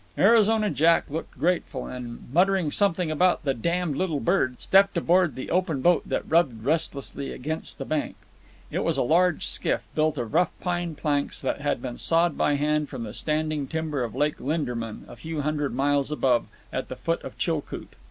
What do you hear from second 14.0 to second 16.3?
of Lake Linderman, a few hundred miles